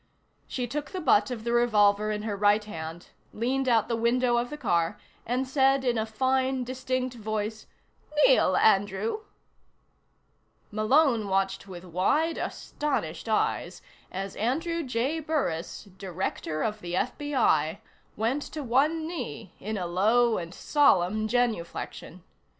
She 0.47 0.65
took 0.65 0.89
the 0.89 0.99
butt 0.99 1.29
of 1.29 1.43
the 1.43 1.51
revolver 1.51 2.09
in 2.09 2.23
her 2.23 2.35
right 2.35 2.63
hand, 2.63 3.09
leaned 3.33 3.69
out 3.69 3.87
the 3.87 3.95
window 3.95 4.37
of 4.37 4.49
the 4.49 4.57
car, 4.57 4.97
and 5.27 5.47
said 5.47 5.85
in 5.85 5.95
a 5.95 6.07
fine, 6.07 6.63
distinct 6.63 7.13
voice: 7.15 7.67
"Kneel, 8.25 8.55
Andrew." 8.57 9.19
Malone 10.71 11.27
watched 11.27 11.67
with 11.67 11.85
wide, 11.85 12.39
astonished 12.39 13.29
eyes 13.29 13.83
as 14.11 14.35
Andrew 14.37 14.81
J. 14.81 15.19
Burris, 15.19 15.83
Director 15.99 16.63
of 16.63 16.81
the 16.81 16.95
FBI, 16.95 17.77
went 18.17 18.41
to 18.41 18.63
one 18.63 19.07
knee 19.07 19.53
in 19.59 19.77
a 19.77 19.85
low 19.85 20.39
and 20.39 20.51
solemn 20.51 21.27
genuflection. 21.27 22.23